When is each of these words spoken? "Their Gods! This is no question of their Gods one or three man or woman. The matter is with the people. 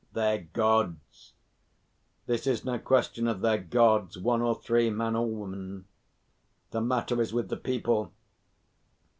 "Their 0.13 0.47
Gods! 0.51 1.33
This 2.25 2.47
is 2.47 2.65
no 2.65 2.79
question 2.79 3.27
of 3.27 3.41
their 3.41 3.59
Gods 3.59 4.17
one 4.17 4.41
or 4.41 4.55
three 4.59 4.89
man 4.89 5.15
or 5.15 5.27
woman. 5.29 5.85
The 6.71 6.81
matter 6.81 7.21
is 7.21 7.33
with 7.33 7.49
the 7.49 7.57
people. 7.57 8.11